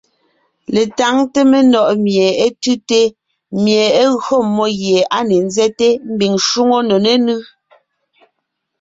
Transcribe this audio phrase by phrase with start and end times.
[0.73, 2.99] Letáŋte menɔ̀ʼ mie é tʉ́te,
[3.63, 7.39] mie é gÿo mmó gie á ne nzɛ́te mbiŋ shwóŋo nò nénʉ́.